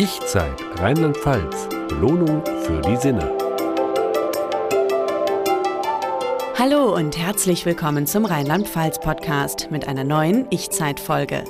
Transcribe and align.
Ich-Zeit 0.00 0.62
Rheinland-Pfalz. 0.78 1.68
Belohnung 1.88 2.44
für 2.62 2.80
die 2.82 2.96
Sinne. 2.96 3.37
Hallo 6.60 6.92
und 6.92 7.16
herzlich 7.16 7.64
willkommen 7.66 8.08
zum 8.08 8.24
Rheinland-Pfalz-Podcast 8.24 9.70
mit 9.70 9.86
einer 9.86 10.02
neuen 10.02 10.48
Ich-Zeit-Folge. 10.50 11.44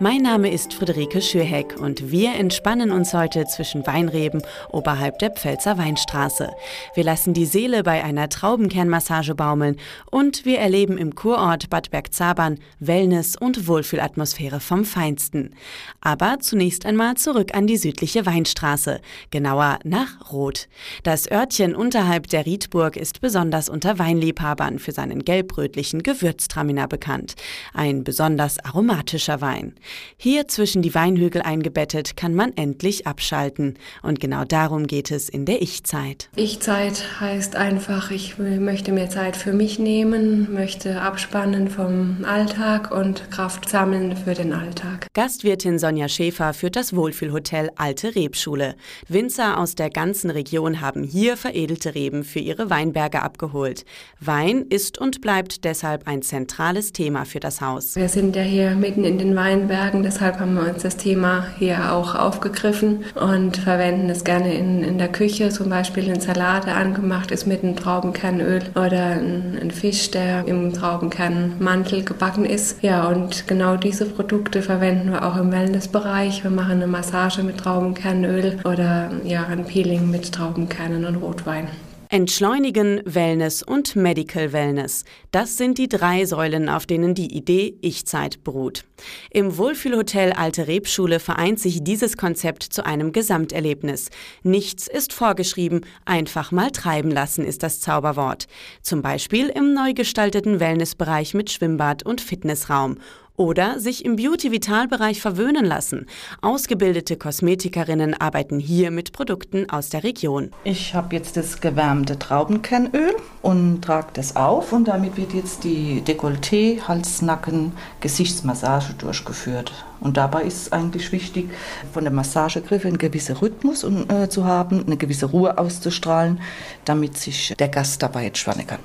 Mein 0.00 0.22
Name 0.22 0.50
ist 0.50 0.72
Friederike 0.72 1.20
Schürheck 1.20 1.78
und 1.78 2.10
wir 2.10 2.34
entspannen 2.34 2.90
uns 2.90 3.12
heute 3.12 3.44
zwischen 3.44 3.86
Weinreben 3.86 4.40
oberhalb 4.70 5.18
der 5.18 5.32
Pfälzer 5.32 5.76
Weinstraße. 5.76 6.50
Wir 6.94 7.04
lassen 7.04 7.34
die 7.34 7.44
Seele 7.44 7.82
bei 7.82 8.02
einer 8.02 8.30
Traubenkernmassage 8.30 9.34
baumeln 9.34 9.76
und 10.10 10.46
wir 10.46 10.60
erleben 10.60 10.96
im 10.96 11.14
Kurort 11.14 11.68
Bad 11.68 11.90
Bergzabern 11.90 12.58
Wellness 12.80 13.36
und 13.36 13.68
Wohlfühlatmosphäre 13.68 14.60
vom 14.60 14.86
Feinsten. 14.86 15.54
Aber 16.00 16.38
zunächst 16.40 16.86
einmal 16.86 17.18
zurück 17.18 17.54
an 17.54 17.66
die 17.66 17.76
südliche 17.76 18.24
Weinstraße, 18.24 19.02
genauer 19.30 19.78
nach 19.84 20.32
Roth. 20.32 20.68
Das 21.02 21.30
Örtchen 21.30 21.76
unterhalb 21.76 22.28
der 22.28 22.46
Riedburg 22.46 22.96
ist 22.96 23.20
besonders 23.20 23.68
unter 23.68 23.98
Weinliebhabern 23.98 24.53
Brabant 24.54 24.80
für 24.80 24.92
seinen 24.92 25.24
gelbrötlichen 25.24 26.04
Gewürztraminer 26.04 26.86
bekannt. 26.86 27.34
Ein 27.72 28.04
besonders 28.04 28.64
aromatischer 28.64 29.40
Wein. 29.40 29.74
Hier 30.16 30.46
zwischen 30.46 30.80
die 30.80 30.94
Weinhügel 30.94 31.42
eingebettet 31.42 32.16
kann 32.16 32.34
man 32.34 32.52
endlich 32.56 33.08
abschalten. 33.08 33.74
Und 34.02 34.20
genau 34.20 34.44
darum 34.44 34.86
geht 34.86 35.10
es 35.10 35.28
in 35.28 35.44
der 35.44 35.60
Ich-Zeit. 35.60 36.28
Ich-Zeit 36.36 37.20
heißt 37.20 37.56
einfach, 37.56 38.12
ich 38.12 38.38
möchte 38.38 38.92
mir 38.92 39.08
Zeit 39.08 39.36
für 39.36 39.52
mich 39.52 39.80
nehmen, 39.80 40.52
möchte 40.54 41.00
abspannen 41.00 41.68
vom 41.68 42.24
Alltag 42.24 42.92
und 42.92 43.28
Kraft 43.32 43.68
sammeln 43.68 44.16
für 44.16 44.34
den 44.34 44.52
Alltag. 44.52 45.08
Gastwirtin 45.14 45.80
Sonja 45.80 46.08
Schäfer 46.08 46.54
führt 46.54 46.76
das 46.76 46.94
Wohlfühlhotel 46.94 47.70
Alte 47.74 48.14
Rebschule. 48.14 48.76
Winzer 49.08 49.58
aus 49.58 49.74
der 49.74 49.90
ganzen 49.90 50.30
Region 50.30 50.80
haben 50.80 51.02
hier 51.02 51.36
veredelte 51.36 51.96
Reben 51.96 52.22
für 52.22 52.38
ihre 52.38 52.70
Weinberge 52.70 53.20
abgeholt. 53.20 53.84
Wein 54.20 54.43
Wein 54.44 54.66
ist 54.68 54.98
und 54.98 55.22
bleibt 55.22 55.64
deshalb 55.64 56.06
ein 56.06 56.20
zentrales 56.20 56.92
Thema 56.92 57.24
für 57.24 57.40
das 57.40 57.62
Haus. 57.62 57.96
Wir 57.96 58.10
sind 58.10 58.36
ja 58.36 58.42
hier 58.42 58.74
mitten 58.74 59.04
in 59.04 59.16
den 59.16 59.34
Weinbergen, 59.34 60.02
deshalb 60.02 60.38
haben 60.38 60.54
wir 60.54 60.70
uns 60.70 60.82
das 60.82 60.98
Thema 60.98 61.46
hier 61.58 61.92
auch 61.92 62.14
aufgegriffen 62.14 63.04
und 63.14 63.56
verwenden 63.56 64.10
es 64.10 64.22
gerne 64.22 64.54
in, 64.54 64.82
in 64.82 64.98
der 64.98 65.08
Küche, 65.08 65.48
zum 65.48 65.70
Beispiel 65.70 66.10
ein 66.10 66.20
Salat, 66.20 66.66
der 66.66 66.76
angemacht 66.76 67.30
ist 67.30 67.46
mit 67.46 67.62
einem 67.62 67.76
Traubenkernöl 67.76 68.64
oder 68.74 69.12
ein, 69.12 69.58
ein 69.60 69.70
Fisch, 69.70 70.10
der 70.10 70.46
im 70.46 70.74
Traubenkernmantel 70.74 72.04
gebacken 72.04 72.44
ist. 72.44 72.82
Ja, 72.82 73.08
und 73.08 73.46
genau 73.46 73.76
diese 73.76 74.04
Produkte 74.04 74.60
verwenden 74.60 75.12
wir 75.12 75.24
auch 75.24 75.36
im 75.36 75.52
Wellnessbereich. 75.52 76.44
Wir 76.44 76.50
machen 76.50 76.72
eine 76.72 76.86
Massage 76.86 77.42
mit 77.42 77.58
Traubenkernöl 77.58 78.58
oder 78.64 79.10
ja, 79.24 79.46
ein 79.46 79.64
Peeling 79.64 80.10
mit 80.10 80.32
Traubenkernen 80.32 81.06
und 81.06 81.16
Rotwein. 81.16 81.68
Entschleunigen, 82.14 83.00
Wellness 83.06 83.64
und 83.64 83.96
Medical 83.96 84.52
Wellness. 84.52 85.04
Das 85.32 85.56
sind 85.56 85.78
die 85.78 85.88
drei 85.88 86.26
Säulen, 86.26 86.68
auf 86.68 86.86
denen 86.86 87.16
die 87.16 87.36
Idee 87.36 87.76
Ich-Zeit 87.80 88.44
beruht. 88.44 88.84
Im 89.30 89.58
Wohlfühlhotel 89.58 90.32
Alte 90.32 90.68
Rebschule 90.68 91.18
vereint 91.18 91.58
sich 91.58 91.82
dieses 91.82 92.16
Konzept 92.16 92.62
zu 92.62 92.86
einem 92.86 93.10
Gesamterlebnis. 93.10 94.10
Nichts 94.44 94.86
ist 94.86 95.12
vorgeschrieben, 95.12 95.80
einfach 96.04 96.52
mal 96.52 96.70
treiben 96.70 97.10
lassen 97.10 97.44
ist 97.44 97.64
das 97.64 97.80
Zauberwort. 97.80 98.46
Zum 98.80 99.02
Beispiel 99.02 99.48
im 99.48 99.74
neu 99.74 99.92
gestalteten 99.92 100.60
Wellnessbereich 100.60 101.34
mit 101.34 101.50
Schwimmbad 101.50 102.06
und 102.06 102.20
Fitnessraum 102.20 102.98
oder 103.36 103.80
sich 103.80 104.04
im 104.04 104.16
Beauty-Vital-Bereich 104.16 105.20
verwöhnen 105.20 105.64
lassen. 105.64 106.06
Ausgebildete 106.40 107.16
Kosmetikerinnen 107.16 108.14
arbeiten 108.14 108.58
hier 108.58 108.90
mit 108.90 109.12
Produkten 109.12 109.68
aus 109.68 109.88
der 109.88 110.04
Region. 110.04 110.52
Ich 110.64 110.94
habe 110.94 111.16
jetzt 111.16 111.36
das 111.36 111.60
gewärmte 111.60 112.18
Traubenkernöl 112.18 113.14
und 113.42 113.82
trage 113.82 114.08
das 114.14 114.36
auf 114.36 114.72
und 114.72 114.88
damit 114.88 115.16
wird 115.16 115.34
jetzt 115.34 115.64
die 115.64 116.02
Dekolleté, 116.02 116.80
Hals, 116.82 117.22
Nacken, 117.22 117.72
Gesichtsmassage 118.00 118.94
durchgeführt. 118.98 119.72
Und 120.00 120.16
dabei 120.16 120.42
ist 120.42 120.62
es 120.62 120.72
eigentlich 120.72 121.12
wichtig, 121.12 121.50
von 121.92 122.04
der 122.04 122.12
Massagegriffe 122.12 122.88
einen 122.88 122.98
gewissen 122.98 123.36
Rhythmus 123.36 123.84
äh, 123.84 124.28
zu 124.28 124.44
haben, 124.44 124.84
eine 124.84 124.96
gewisse 124.96 125.26
Ruhe 125.26 125.56
auszustrahlen, 125.56 126.40
damit 126.84 127.16
sich 127.16 127.54
der 127.58 127.68
Gast 127.68 128.02
dabei 128.02 128.26
entspannen 128.26 128.66
kann. 128.66 128.80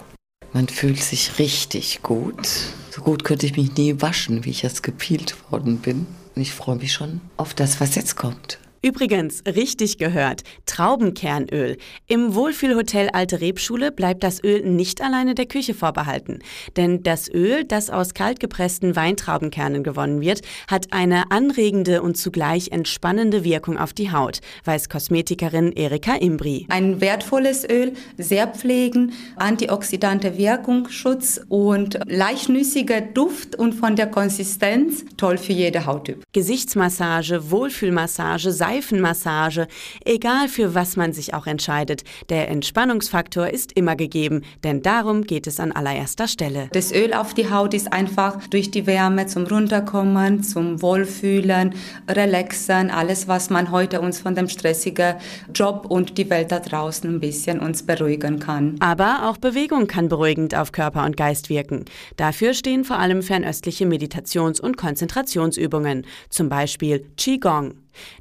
Man 0.53 0.67
fühlt 0.67 1.01
sich 1.01 1.37
richtig 1.39 2.01
gut. 2.01 2.47
So 2.89 3.01
gut 3.01 3.23
könnte 3.23 3.45
ich 3.45 3.55
mich 3.55 3.75
nie 3.75 4.01
waschen, 4.01 4.45
wie 4.45 4.49
ich 4.49 4.63
jetzt 4.63 4.83
gepielt 4.83 5.35
worden 5.51 5.77
bin. 5.77 6.07
Und 6.35 6.41
ich 6.41 6.53
freue 6.53 6.77
mich 6.77 6.93
schon 6.93 7.21
auf 7.37 7.53
das, 7.53 7.79
was 7.79 7.95
jetzt 7.95 8.15
kommt. 8.15 8.59
Übrigens, 8.81 9.43
richtig 9.45 9.97
gehört, 9.97 10.43
Traubenkernöl. 10.65 11.77
Im 12.07 12.33
Wohlfühlhotel 12.33 13.09
Alte 13.11 13.41
Rebschule 13.41 13.91
bleibt 13.91 14.23
das 14.23 14.41
Öl 14.41 14.61
nicht 14.63 15.01
alleine 15.01 15.35
der 15.35 15.47
Küche 15.47 15.73
vorbehalten. 15.73 16.39
Denn 16.77 17.03
das 17.03 17.29
Öl, 17.29 17.65
das 17.65 17.89
aus 17.89 18.13
kaltgepressten 18.13 18.95
Weintraubenkernen 18.95 19.83
gewonnen 19.83 20.21
wird, 20.21 20.41
hat 20.69 20.93
eine 20.93 21.29
anregende 21.31 22.01
und 22.01 22.15
zugleich 22.15 22.71
entspannende 22.71 23.43
Wirkung 23.43 23.77
auf 23.77 23.91
die 23.91 24.11
Haut, 24.11 24.39
weiß 24.63 24.87
Kosmetikerin 24.87 25.73
Erika 25.73 26.15
Imbri. 26.15 26.65
Ein 26.69 27.01
wertvolles 27.01 27.67
Öl, 27.69 27.93
sehr 28.17 28.47
pflegen, 28.47 29.11
antioxidante 29.35 30.37
Wirkung, 30.37 30.87
Schutz 30.89 31.41
und 31.49 31.99
leichtnüssiger 32.05 33.01
Duft 33.01 33.57
und 33.57 33.73
von 33.73 33.97
der 33.97 34.07
Konsistenz 34.07 35.03
toll 35.17 35.37
für 35.37 35.53
jede 35.53 35.85
Hauttyp. 35.85 36.23
Gesichtsmassage, 36.31 37.51
Wohlfühlmassage, 37.51 38.51
Seifenmassage, 38.69 39.67
egal 40.05 40.47
für 40.47 40.75
was 40.75 40.95
man 40.95 41.11
sich 41.11 41.33
auch 41.33 41.47
entscheidet. 41.47 42.03
Der 42.29 42.49
Entspannungsfaktor 42.49 43.47
ist 43.47 43.71
immer 43.71 43.95
gegeben, 43.95 44.43
denn 44.63 44.83
darum 44.83 45.23
geht 45.23 45.47
es 45.47 45.59
an 45.59 45.71
allererster 45.71 46.27
Stelle. 46.27 46.69
Das 46.71 46.91
Öl 46.91 47.13
auf 47.13 47.33
die 47.33 47.49
Haut 47.49 47.73
ist 47.73 47.91
einfach 47.91 48.45
durch 48.47 48.69
die 48.69 48.85
Wärme 48.85 49.25
zum 49.25 49.47
Runterkommen, 49.47 50.43
zum 50.43 50.83
Wohlfühlen, 50.83 51.73
Relaxen, 52.07 52.91
alles, 52.91 53.27
was 53.27 53.49
man 53.49 53.71
heute 53.71 54.01
uns 54.01 54.19
von 54.19 54.35
dem 54.35 54.47
stressigen 54.47 55.15
Job 55.53 55.87
und 55.89 56.19
die 56.19 56.29
Welt 56.29 56.51
da 56.51 56.59
draußen 56.59 57.09
ein 57.09 57.19
bisschen 57.19 57.59
uns 57.59 57.83
beruhigen 57.83 58.39
kann. 58.39 58.75
Aber 58.81 59.27
auch 59.29 59.37
Bewegung 59.37 59.87
kann 59.87 60.09
beruhigend 60.09 60.53
auf 60.53 60.71
Körper 60.71 61.05
und 61.05 61.17
Geist 61.17 61.49
wirken. 61.49 61.85
Dafür 62.17 62.53
stehen 62.53 62.83
vor 62.83 62.99
allem 62.99 63.23
fernöstliche 63.23 63.85
Meditations- 63.85 64.61
und 64.61 64.77
Konzentrationsübungen, 64.77 66.05
zum 66.29 66.49
Beispiel 66.49 67.05
Qigong. 67.17 67.73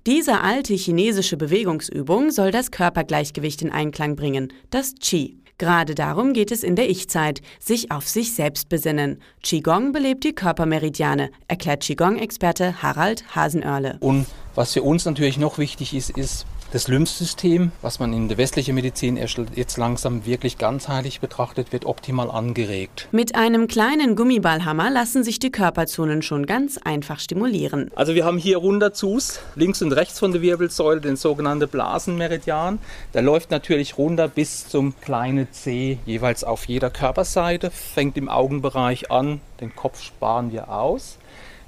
Diese 0.07 0.41
alte 0.41 0.75
chinesische 0.75 1.37
Bewegungsübung 1.37 2.31
soll 2.31 2.51
das 2.51 2.71
Körpergleichgewicht 2.71 3.63
in 3.63 3.71
Einklang 3.71 4.17
bringen, 4.17 4.53
das 4.71 4.95
Qi. 5.01 5.39
Gerade 5.59 5.97
darum 5.97 6.35
geht 6.35 6.53
es 6.53 6.63
in 6.63 6.77
der 6.77 6.89
Ich-Zeit, 6.89 7.43
sich 7.59 7.91
auf 7.91 8.09
sich 8.09 8.33
selbst 8.33 8.69
besinnen. 8.69 9.21
Qigong 9.43 9.91
belebt 9.91 10.23
die 10.23 10.33
Körpermeridiane, 10.33 11.31
erklärt 11.49 11.83
Qigong-Experte 11.83 12.81
Harald 12.81 13.35
Hasenörle. 13.35 13.97
Und 13.99 14.27
was 14.55 14.75
für 14.75 14.83
uns 14.83 15.05
natürlich 15.05 15.37
noch 15.37 15.59
wichtig 15.59 15.95
ist, 15.95 16.11
ist 16.11 16.47
das 16.71 16.87
Lymphsystem, 16.87 17.73
was 17.81 17.99
man 17.99 18.13
in 18.13 18.29
der 18.29 18.37
westlichen 18.37 18.75
Medizin 18.75 19.17
erst 19.17 19.41
jetzt 19.55 19.79
langsam 19.79 20.27
wirklich 20.27 20.59
ganzheitlich 20.59 21.21
betrachtet, 21.21 21.73
wird 21.73 21.87
optimal 21.87 22.31
angeregt. 22.31 23.09
Mit 23.11 23.35
einem 23.35 23.69
kleinen 23.69 24.17
Gummiballhammer 24.17 24.91
lassen 24.91 25.25
sich 25.25 25.39
die 25.39 25.51
Körperzonen 25.51 26.21
schon 26.21 26.45
ganz 26.45 26.77
einfach 26.77 27.21
stimulieren. 27.21 27.91
Also 27.95 28.15
wir 28.15 28.27
haben 28.27 28.37
hier 28.37 28.59
runter 28.59 28.93
Zus, 28.93 29.41
links 29.55 29.81
und 29.81 29.93
rechts 29.93 30.19
von 30.19 30.33
der 30.33 30.43
Wirbelsäule, 30.43 31.01
den 31.01 31.17
sogenannten 31.17 31.69
Blasenmeridian. 31.69 32.79
Der 33.15 33.23
läuft 33.23 33.51
natürlich 33.51 33.97
runter 33.97 34.29
bis 34.29 34.69
zum 34.69 34.95
kleinen 35.01 35.51
C, 35.53 35.99
jeweils 36.05 36.45
auf 36.45 36.67
jeder 36.67 36.91
Körperseite, 36.91 37.71
fängt 37.71 38.19
im 38.19 38.29
Augenbereich 38.29 39.11
an, 39.11 39.41
den 39.61 39.75
Kopf 39.75 40.03
sparen 40.03 40.53
wir 40.53 40.71
aus. 40.71 41.19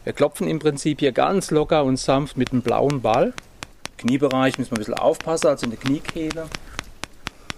Wir 0.04 0.12
klopfen 0.12 0.48
im 0.48 0.58
Prinzip 0.58 1.00
hier 1.00 1.12
ganz 1.12 1.50
locker 1.50 1.84
und 1.84 1.98
sanft 1.98 2.36
mit 2.36 2.52
dem 2.52 2.62
blauen 2.62 3.00
Ball. 3.00 3.32
Kniebereich 4.00 4.58
müssen 4.58 4.70
wir 4.70 4.78
ein 4.78 4.80
bisschen 4.80 4.94
aufpassen, 4.94 5.48
also 5.48 5.64
in 5.64 5.70
der 5.70 5.78
Kniekehle. 5.78 6.46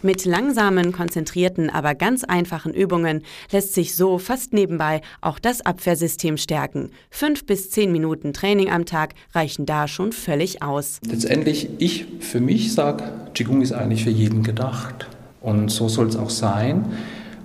Mit 0.05 0.25
langsamen, 0.25 0.91
konzentrierten, 0.91 1.71
aber 1.71 1.94
ganz 1.94 2.25
einfachen 2.25 2.75
Übungen 2.75 3.23
lässt 3.53 3.75
sich 3.75 3.94
so 3.94 4.19
fast 4.19 4.53
nebenbei 4.53 5.00
auch 5.21 5.39
das 5.39 5.61
Abwehrsystem 5.65 6.37
stärken. 6.37 6.91
Fünf 7.11 7.47
bis 7.47 7.71
zehn 7.71 7.93
Minuten 7.93 8.33
Training 8.33 8.69
am 8.69 8.85
Tag 8.85 9.15
reichen 9.33 9.67
da 9.67 9.87
schon 9.87 10.11
völlig 10.11 10.61
aus. 10.61 10.99
Letztendlich, 11.06 11.69
ich 11.79 12.06
für 12.19 12.41
mich 12.41 12.75
sage, 12.75 13.05
Qigong 13.35 13.62
ist 13.62 13.73
eigentlich 13.73 14.03
für 14.03 14.11
jeden 14.11 14.43
gedacht. 14.43 15.06
Und 15.41 15.71
so 15.71 15.89
soll 15.89 16.09
es 16.09 16.17
auch 16.17 16.31
sein. 16.31 16.87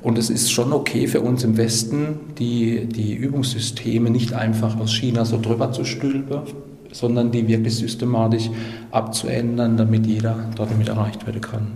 Und 0.01 0.17
es 0.17 0.31
ist 0.31 0.51
schon 0.51 0.73
okay 0.73 1.05
für 1.05 1.21
uns 1.21 1.43
im 1.43 1.57
Westen, 1.57 2.19
die, 2.39 2.87
die 2.87 3.13
Übungssysteme 3.13 4.09
nicht 4.09 4.33
einfach 4.33 4.79
aus 4.79 4.91
China 4.95 5.25
so 5.25 5.39
drüber 5.39 5.71
zu 5.71 5.85
stülpen, 5.85 6.41
sondern 6.91 7.31
die 7.31 7.47
wirklich 7.47 7.75
systematisch 7.75 8.49
abzuändern, 8.91 9.77
damit 9.77 10.05
jeder 10.05 10.49
dort 10.55 10.77
mit 10.77 10.87
erreicht 10.87 11.25
werden 11.25 11.41
kann. 11.41 11.67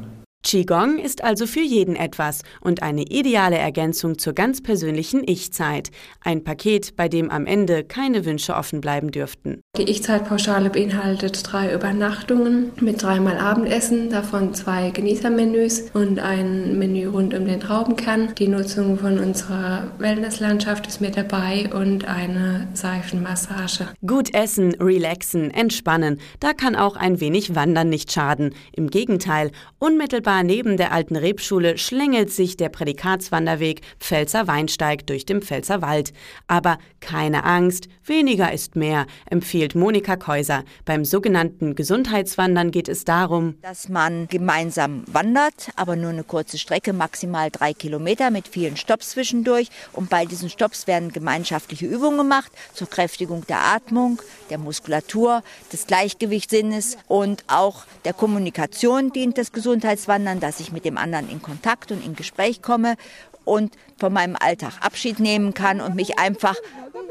Qigong 0.44 0.98
ist 0.98 1.24
also 1.24 1.46
für 1.46 1.62
jeden 1.62 1.96
etwas 1.96 2.42
und 2.62 2.82
eine 2.82 3.04
ideale 3.04 3.58
Ergänzung 3.58 4.18
zur 4.18 4.34
ganz 4.34 4.62
persönlichen 4.62 5.22
Ich-Zeit. 5.26 5.92
Ein 6.24 6.44
Paket, 6.44 6.96
bei 6.96 7.08
dem 7.08 7.30
am 7.30 7.46
Ende 7.46 7.84
keine 7.84 8.26
Wünsche 8.26 8.56
offen 8.56 8.82
bleiben 8.82 9.12
dürften. 9.12 9.62
Die 9.78 9.84
Ich-Zeit-Pauschale 9.84 10.72
beinhaltet 10.72 11.44
drei 11.46 11.74
Übernachtungen 11.74 12.72
mit 12.82 13.04
dreimal 13.04 13.38
Abendessen, 13.38 14.10
davon 14.10 14.54
zwei 14.56 14.90
Genießermenüs 14.90 15.92
und 15.94 16.20
ein 16.20 16.78
Menü 16.78 17.08
rund 17.08 17.36
um 17.36 17.46
den 17.46 17.60
Traubenkern. 17.60 18.34
Die 18.40 18.48
Nutzung 18.48 18.98
von 18.98 19.20
unserer 19.20 19.92
Wellnesslandschaft 20.00 20.88
ist 20.88 21.02
mit 21.02 21.16
dabei 21.16 21.70
und 21.72 22.06
eine 22.06 22.68
Seifenmassage. 22.74 23.90
Gut 24.06 24.34
essen, 24.34 24.74
relaxen, 24.76 25.52
entspannen, 25.52 26.20
da 26.40 26.54
kann 26.54 26.76
auch 26.76 26.96
ein 26.96 27.20
wenig 27.20 27.54
Wandern 27.56 27.90
nicht 27.90 28.12
schaden. 28.12 28.56
Im 28.74 28.90
Gegenteil, 28.90 29.52
unmittelbar 29.78 30.31
Unmittelbar 30.32 30.44
neben 30.44 30.78
der 30.78 30.94
alten 30.94 31.18
Rebschule 31.18 31.78
schlängelt 31.78 32.32
sich 32.32 32.56
der 32.56 32.70
Prädikatswanderweg 32.70 33.82
Pfälzer 34.00 34.48
Weinsteig 34.48 35.06
durch 35.06 35.26
den 35.26 35.42
Pfälzer 35.42 35.82
Wald. 35.82 36.14
Aber 36.48 36.78
keine 37.02 37.44
Angst, 37.44 37.90
weniger 38.06 38.54
ist 38.54 38.78
mehr, 38.78 39.08
empfiehlt 39.30 39.76
Monika 39.76 40.16
Käuser. 40.16 40.64
Beim 40.86 41.04
sogenannten 41.04 41.76
Gesundheitswandern 41.76 42.72
geht 42.72 42.88
es 42.88 43.04
darum, 43.04 43.56
dass 43.62 43.90
man 43.90 44.28
gemeinsam 44.30 45.04
wandert, 45.08 45.72
aber 45.76 45.98
nur 45.98 46.12
eine 46.12 46.24
kurze 46.24 46.58
Strecke, 46.58 46.94
maximal 46.94 47.50
drei 47.52 47.74
Kilometer 47.74 48.32
mit 48.32 48.48
vielen 48.48 48.78
Stopps 48.78 49.10
zwischendurch. 49.10 49.68
Und 49.92 50.10
bei 50.10 50.26
diesen 50.26 50.50
Stopps 50.50 50.88
werden 50.88 51.12
gemeinschaftliche 51.12 51.88
Übungen 51.88 52.20
gemacht 52.20 52.52
zur 52.74 52.90
Kräftigung 52.90 53.46
der 53.48 53.60
Atmung, 53.60 54.22
der 54.50 54.60
Muskulatur, 54.60 55.44
des 55.74 55.88
Gleichgewichtssinnes 55.88 56.98
und 57.10 57.44
auch 57.48 57.84
der 58.06 58.14
Kommunikation 58.14 59.12
dient 59.12 59.38
das 59.38 59.52
Gesundheitswandern 59.52 60.21
anderen, 60.22 60.40
dass 60.40 60.60
ich 60.60 60.72
mit 60.72 60.86
dem 60.86 60.98
anderen 60.98 61.30
in 61.30 61.42
Kontakt 61.42 61.92
und 61.92 62.06
in 62.06 62.16
Gespräch 62.16 62.62
komme 62.62 62.96
und 63.44 63.76
von 63.98 64.14
meinem 64.14 64.36
Alltag 64.40 64.74
Abschied 64.82 65.20
nehmen 65.20 65.54
kann 65.54 65.82
und 65.82 65.96
mich 65.96 66.20
einfach 66.20 66.56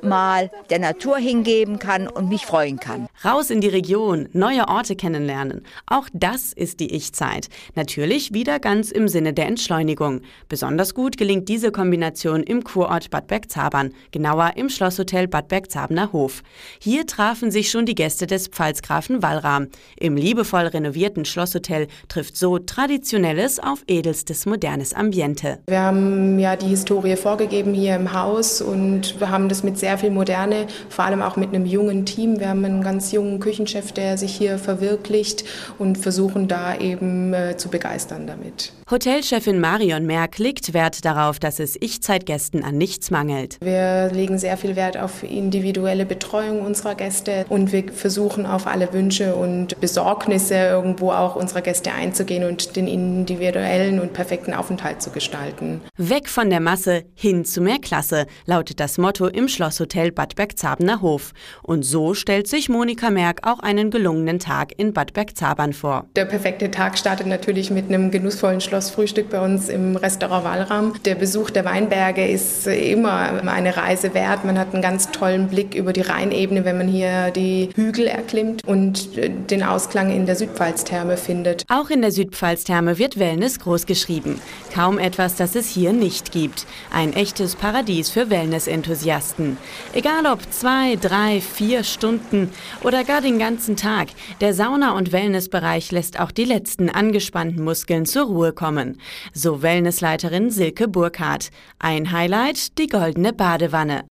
mal 0.03 0.50
der 0.71 0.79
Natur 0.79 1.19
hingeben 1.19 1.79
kann 1.79 2.09
und 2.09 2.29
mich 2.29 2.47
freuen 2.47 2.79
kann. 2.79 3.06
Raus 3.25 3.50
in 3.50 3.61
die 3.61 3.69
Region, 3.69 4.29
neue 4.32 4.69
Orte 4.69 4.97
kennenlernen. 4.97 5.62
Auch 5.87 6.09
das 6.12 6.53
ist 6.53 6.81
die 6.81 6.94
Ich-Zeit. 6.94 7.49
Natürlich 7.75 8.32
wieder 8.32 8.59
ganz 8.59 8.91
im 8.91 9.09
Sinne 9.09 9.32
der 9.32 9.47
Entschleunigung. 9.47 10.23
Besonders 10.49 10.94
gut 10.94 11.17
gelingt 11.17 11.49
diese 11.49 11.73
Kombination 11.73 12.43
im 12.43 12.65
Kurort 12.65 13.11
Bad 13.11 13.27
Bergzabern, 13.27 13.93
genauer 14.11 14.53
im 14.56 14.69
Schlosshotel 14.69 15.29
Bad 15.29 15.49
Bergzaberner 15.49 16.12
Hof. 16.12 16.43
Hier 16.81 17.06
trafen 17.06 17.50
sich 17.50 17.71
schon 17.71 17.87
die 17.87 17.94
Gäste 17.94 18.26
des 18.26 18.49
Pfalzgrafen 18.49 19.23
Wallram. 19.23 19.69
Im 19.99 20.17
liebevoll 20.17 20.67
renovierten 20.67 21.25
Schlosshotel 21.25 21.87
trifft 22.09 22.37
so 22.37 22.59
traditionelles 22.59 23.59
auf 23.59 23.85
edelstes 23.87 24.47
modernes 24.47 24.94
Ambiente. 24.94 25.59
Wir 25.69 25.81
haben 25.81 26.38
ja 26.38 26.56
die 26.56 26.69
Historie 26.69 27.17
vorgegeben 27.17 27.75
hier 27.75 27.97
im 27.97 28.12
Haus 28.12 28.61
und 28.61 29.19
wir 29.21 29.31
haben 29.31 29.49
das 29.49 29.62
mit 29.62 29.70
sehr 29.79 29.91
sehr 29.91 29.99
viel 29.99 30.11
Moderne, 30.11 30.69
vor 30.89 31.05
allem 31.05 31.21
auch 31.21 31.35
mit 31.35 31.49
einem 31.49 31.67
jungen 31.67 32.07
Team. 32.07 32.39
Wir 32.39 32.51
haben 32.51 32.65
einen 32.65 32.81
ganz 32.81 33.11
jungen 33.11 33.41
Küchenchef, 33.41 33.91
der 33.91 34.17
sich 34.17 34.33
hier 34.33 34.57
verwirklicht 34.57 35.43
und 35.79 35.99
versuchen 35.99 36.47
da 36.47 36.77
eben 36.77 37.35
äh, 37.35 37.57
zu 37.57 37.71
begeistern 37.71 38.29
damit. 38.29 38.73
Hotelchefin 38.89 39.61
Marion 39.61 40.05
Merck 40.05 40.39
legt 40.39 40.75
Wert 40.75 41.05
darauf, 41.05 41.39
dass 41.39 41.61
es 41.61 41.77
Ich-Zeitgästen 41.81 42.65
an 42.65 42.77
nichts 42.77 43.11
mangelt. 43.11 43.57
Wir 43.61 44.11
legen 44.13 44.39
sehr 44.39 44.57
viel 44.57 44.75
Wert 44.75 44.97
auf 44.97 45.23
individuelle 45.23 46.07
Betreuung 46.07 46.63
unserer 46.63 46.97
Gäste 46.97 47.47
und 47.49 47.73
wir 47.73 47.93
versuchen 47.93 48.47
auf 48.47 48.67
alle 48.67 48.93
Wünsche 48.93 49.37
und 49.37 49.81
Besorgnisse 49.81 50.55
irgendwo 50.55 51.13
auch 51.13 51.37
unserer 51.37 51.63
Gäste 51.63 51.93
einzugehen 51.93 52.45
und 52.45 52.75
den 52.75 52.87
individuellen 52.89 54.01
und 54.01 54.13
perfekten 54.13 54.55
Aufenthalt 54.55 55.03
zu 55.03 55.11
gestalten. 55.11 55.81
Weg 55.97 56.29
von 56.29 56.51
der 56.51 56.61
Masse 56.61 57.05
hin 57.15 57.45
zu 57.45 57.61
mehr 57.61 57.79
Klasse 57.79 58.27
lautet 58.45 58.81
das 58.81 58.99
Motto 58.99 59.27
im 59.27 59.47
Schloss 59.47 59.60
Hotel 59.69 60.11
Bad 60.11 60.37
Bergzaberner 60.37 61.03
Hof. 61.03 61.33
Und 61.62 61.83
so 61.83 62.15
stellt 62.15 62.49
sich 62.49 62.69
Monika 62.69 63.11
Merck 63.11 63.47
auch 63.47 63.59
einen 63.61 63.91
gelungenen 63.91 64.39
Tag 64.39 64.73
in 64.79 64.93
Bad 64.93 65.12
Bergzabern 65.12 65.73
vor. 65.73 66.07
Der 66.17 66.25
perfekte 66.25 66.71
Tag 66.71 66.97
startet 66.97 67.27
natürlich 67.27 67.71
mit 67.71 67.89
einem 67.89 68.11
genussvollen 68.11 68.61
Schlossfrühstück 68.61 69.31
bei 69.31 69.45
uns 69.45 69.69
im 69.69 69.97
Restaurant 69.97 70.45
Wallram. 70.45 70.95
Der 71.05 71.15
Besuch 71.15 71.51
der 71.51 71.65
Weinberge 71.65 72.27
ist 72.27 72.67
immer 72.67 73.43
eine 73.47 73.77
Reise 73.77 74.15
wert. 74.15 74.45
Man 74.45 74.59
hat 74.59 74.73
einen 74.73 74.83
ganz 74.83 75.11
tollen 75.11 75.49
Blick 75.49 75.75
über 75.75 75.93
die 75.93 76.01
Rheinebene, 76.01 76.65
wenn 76.65 76.79
man 76.79 76.89
hier 76.89 77.31
die 77.31 77.69
Hügel 77.75 78.07
erklimmt 78.07 78.65
und 78.67 79.11
den 79.51 79.62
Ausklang 79.62 80.11
in 80.11 80.25
der 80.27 80.37
Südpfalztherme 80.37 81.17
findet. 81.17 81.65
Auch 81.69 81.91
in 81.91 82.01
der 82.01 82.12
Südpfalztherme 82.12 82.99
wird 82.99 83.19
Wellness 83.19 83.59
groß 83.59 83.87
geschrieben. 83.87 84.41
Kaum 84.73 84.99
etwas, 84.99 85.35
das 85.37 85.55
es 85.57 85.69
hier 85.69 85.93
nicht 85.93 86.33
gibt. 86.33 86.67
Ein 86.93 87.12
echtes 87.12 87.57
Paradies 87.57 88.11
für 88.11 88.31
Wellness-Enthusiasten. 88.31 89.50
Egal 89.93 90.26
ob 90.26 90.41
zwei, 90.52 90.97
drei, 90.97 91.41
vier 91.41 91.85
Stunden 91.85 92.50
oder 92.82 93.05
gar 93.05 93.20
den 93.20 93.38
ganzen 93.38 93.76
Tag, 93.76 94.08
der 94.41 94.55
Sauna- 94.55 94.97
und 94.97 95.12
Wellnessbereich 95.12 95.93
lässt 95.93 96.19
auch 96.20 96.31
die 96.31 96.44
letzten 96.44 96.91
angespannten 96.91 97.64
Muskeln 97.64 98.06
zur 98.06 98.25
Ruhe 98.25 98.52
kommen. 98.52 99.00
So 99.32 99.62
Wellnessleiterin 99.62 100.50
Silke 100.50 100.88
Burkhardt. 100.88 101.50
Ein 101.79 102.12
Highlight, 102.12 102.79
die 102.79 102.87
goldene 102.87 103.32
Badewanne. 103.32 104.05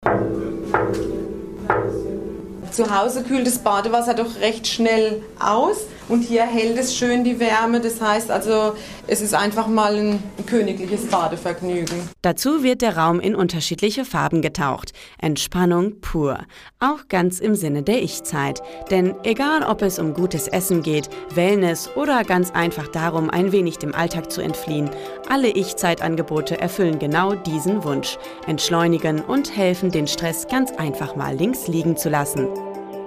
Zu 2.71 2.95
Hause 2.95 3.23
kühlt 3.23 3.47
das 3.47 3.59
Badewasser 3.59 4.13
doch 4.13 4.39
recht 4.41 4.67
schnell 4.67 5.21
aus 5.39 5.77
und 6.09 6.21
hier 6.21 6.43
hält 6.43 6.77
es 6.77 6.95
schön 6.95 7.23
die 7.23 7.39
Wärme. 7.39 7.79
Das 7.79 8.01
heißt 8.01 8.29
also, 8.31 8.73
es 9.07 9.21
ist 9.21 9.33
einfach 9.33 9.67
mal 9.67 9.95
ein 9.95 10.23
königliches 10.45 11.05
Badevergnügen. 11.05 12.09
Dazu 12.21 12.63
wird 12.63 12.81
der 12.81 12.97
Raum 12.97 13.19
in 13.19 13.35
unterschiedliche 13.35 14.03
Farben 14.03 14.41
getaucht. 14.41 14.91
Entspannung 15.19 16.01
pur. 16.01 16.39
Auch 16.79 17.07
ganz 17.07 17.39
im 17.39 17.55
Sinne 17.55 17.83
der 17.83 18.01
Ich-Zeit. 18.01 18.61
Denn 18.91 19.15
egal, 19.23 19.63
ob 19.63 19.81
es 19.81 19.99
um 19.99 20.13
gutes 20.13 20.47
Essen 20.47 20.81
geht, 20.81 21.09
Wellness 21.33 21.89
oder 21.95 22.23
ganz 22.23 22.51
einfach 22.51 22.87
darum, 22.87 23.29
ein 23.29 23.51
wenig 23.51 23.77
dem 23.77 23.93
Alltag 23.93 24.31
zu 24.31 24.41
entfliehen, 24.41 24.89
alle 25.29 25.49
Ich-Zeit-Angebote 25.49 26.59
erfüllen 26.59 26.99
genau 26.99 27.35
diesen 27.35 27.83
Wunsch. 27.83 28.17
Entschleunigen 28.47 29.21
und 29.21 29.55
helfen, 29.55 29.91
den 29.91 30.07
Stress 30.07 30.47
ganz 30.47 30.71
einfach 30.71 31.15
mal 31.15 31.35
links 31.35 31.67
liegen 31.67 31.95
zu 31.95 32.09
lassen. 32.09 32.47